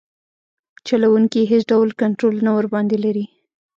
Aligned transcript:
چلوونکي 0.87 1.39
یې 1.41 1.49
هیڅ 1.51 1.63
ډول 1.71 1.89
کنټرول 2.01 2.35
نه 2.45 2.51
ورباندې 2.57 2.97
لري. 3.05 3.25